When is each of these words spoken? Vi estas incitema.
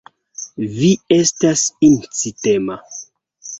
Vi 0.77 0.89
estas 1.17 1.67
incitema. 1.91 2.81